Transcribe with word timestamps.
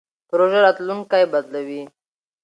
پروژه 0.29 0.59
راتلونکی 0.65 1.23
بدلوي. 1.33 1.81